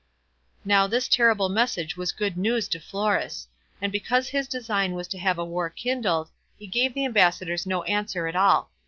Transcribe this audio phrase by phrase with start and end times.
[0.65, 3.47] Now this terrible message was good news to Florus;
[3.79, 7.83] and because his design was to have a war kindled, he gave the ambassadors no
[7.83, 8.71] answer at all.